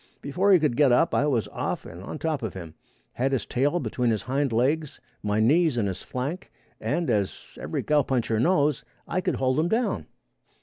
Before 0.19 0.51
he 0.51 0.57
could 0.57 0.75
get 0.77 0.91
up 0.91 1.13
I 1.13 1.27
was 1.27 1.47
off 1.49 1.85
and 1.85 2.01
on 2.01 2.17
top 2.17 2.41
of 2.41 2.55
him, 2.55 2.73
had 3.13 3.33
his 3.33 3.45
tail 3.45 3.79
between 3.79 4.09
his 4.09 4.23
hind 4.23 4.51
legs, 4.51 4.99
my 5.21 5.39
knees 5.39 5.77
in 5.77 5.85
his 5.85 6.01
flank, 6.01 6.51
and, 6.79 7.07
as 7.07 7.55
every 7.61 7.83
cowpuncher 7.83 8.39
knows, 8.39 8.83
I 9.07 9.21
could 9.21 9.35
hold 9.35 9.59
him 9.59 9.67
down. 9.69 10.07